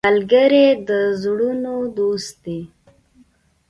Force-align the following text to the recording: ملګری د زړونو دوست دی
ملګری 0.07 0.65
د 0.87 0.89
زړونو 1.21 1.75
دوست 1.97 2.33
دی 2.43 2.61